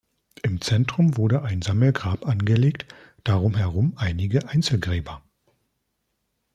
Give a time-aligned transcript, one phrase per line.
[0.41, 2.87] Im Zentrum wurde ein Sammelgrab angelegt,
[3.23, 5.21] darum herum einige Einzelgräber.